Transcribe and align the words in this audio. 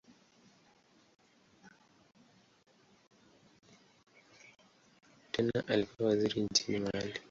Tena 5.31 5.63
alikuwa 5.67 6.09
waziri 6.09 6.41
nchini 6.41 6.79
Mali. 6.79 7.13